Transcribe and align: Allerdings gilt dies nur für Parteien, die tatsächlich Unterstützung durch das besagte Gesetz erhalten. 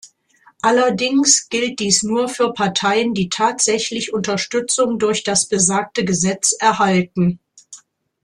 Allerdings 0.63 1.47
gilt 1.47 1.79
dies 1.79 2.01
nur 2.01 2.27
für 2.27 2.53
Parteien, 2.53 3.13
die 3.13 3.29
tatsächlich 3.29 4.11
Unterstützung 4.11 4.97
durch 4.97 5.21
das 5.23 5.47
besagte 5.47 6.03
Gesetz 6.03 6.53
erhalten. 6.59 7.37